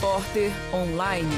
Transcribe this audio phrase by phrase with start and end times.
[0.00, 1.28] Repórter Online.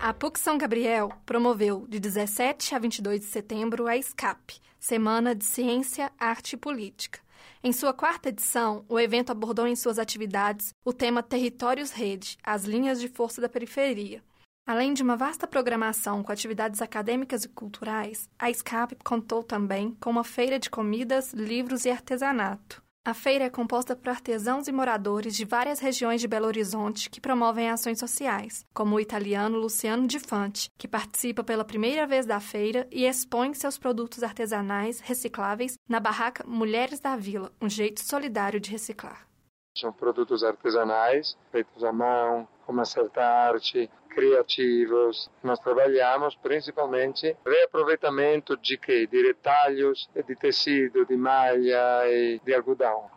[0.00, 5.44] A PUC São Gabriel promoveu de 17 a 22 de setembro a SCAP, Semana de
[5.44, 7.18] Ciência, Arte e Política.
[7.64, 12.62] Em sua quarta edição, o evento abordou em suas atividades o tema Territórios Rede, as
[12.62, 14.22] linhas de força da periferia.
[14.64, 20.10] Além de uma vasta programação com atividades acadêmicas e culturais, a SCAP contou também com
[20.10, 22.80] uma feira de comidas, livros e artesanato.
[23.02, 27.18] A feira é composta por artesãos e moradores de várias regiões de Belo Horizonte que
[27.18, 32.38] promovem ações sociais, como o italiano Luciano Di Fante, que participa pela primeira vez da
[32.40, 38.60] feira e expõe seus produtos artesanais recicláveis na barraca Mulheres da Vila, um jeito solidário
[38.60, 39.29] de reciclar.
[39.76, 45.30] São produtos artesanais feitos à mão, com uma certa arte, criativos.
[45.42, 49.06] Nós trabalhamos principalmente reaproveitamento de quê?
[49.06, 53.10] De retalhos de tecido, de malha e de algodão.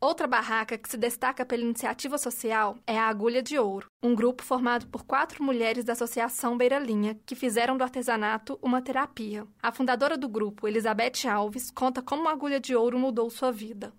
[0.00, 4.44] Outra barraca que se destaca pela iniciativa social é a Agulha de Ouro, um grupo
[4.44, 9.44] formado por quatro mulheres da Associação Beira Linha que fizeram do artesanato uma terapia.
[9.60, 13.92] A fundadora do grupo, Elizabeth Alves, conta como a Agulha de Ouro mudou sua vida.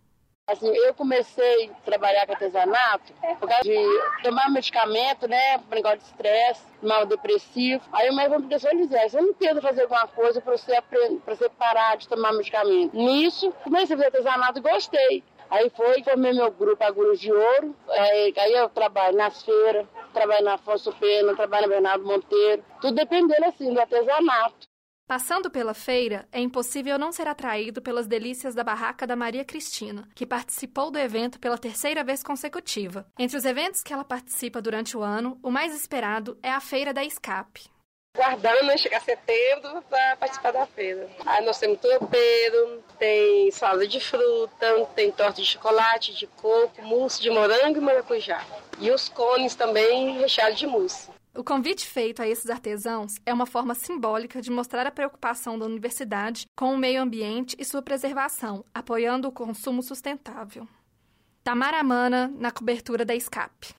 [0.49, 5.99] Assim, eu comecei a trabalhar com artesanato por causa de tomar medicamento, né, por negócio
[5.99, 7.83] de estresse, mal depressivo.
[7.93, 10.81] Aí o médico me disse, Elisé, você não tenta fazer alguma coisa para você,
[11.23, 12.95] pra você parar de tomar medicamento.
[12.95, 15.23] Nisso, comecei a fazer artesanato e gostei.
[15.51, 20.45] Aí foi, formei meu grupo Agulhas de Ouro, aí, aí eu trabalho nas feiras, trabalho
[20.45, 24.68] na Afonso Pena, trabalho na Bernardo Monteiro, tudo dependendo assim do artesanato.
[25.09, 30.07] Passando pela feira, é impossível não ser atraído pelas delícias da barraca da Maria Cristina,
[30.13, 33.07] que participou do evento pela terceira vez consecutiva.
[33.17, 36.93] Entre os eventos que ela participa durante o ano, o mais esperado é a Feira
[36.93, 37.71] da Escape.
[38.15, 41.09] Guardando chegar setembro para participar da feira.
[41.25, 47.19] Aí nós temos tropeiro, tem salada de fruta, tem torta de chocolate, de coco, mousse
[47.19, 48.45] de morango e maracujá.
[48.79, 51.08] E os cones também recheados de mousse.
[51.35, 55.65] O convite feito a esses artesãos é uma forma simbólica de mostrar a preocupação da
[55.65, 60.67] universidade com o meio ambiente e sua preservação, apoiando o consumo sustentável.
[61.43, 63.78] Tamara Mana, na cobertura da Escape.